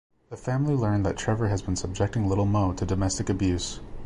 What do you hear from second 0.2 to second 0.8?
The family